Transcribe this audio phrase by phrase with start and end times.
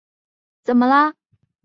[0.03, 0.03] 谭
[0.73, 1.17] 全播分掌城中兵。